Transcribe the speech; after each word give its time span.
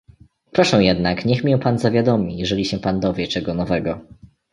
"Proszę 0.51 0.83
jednak, 0.83 1.25
niech 1.25 1.43
mię 1.43 1.57
pan 1.57 1.77
zawiadomi, 1.79 2.37
jeżeli 2.37 2.65
się 2.65 2.79
p. 2.79 2.93
dowie 2.99 3.27
czego 3.27 3.53
nowego." 3.53 3.99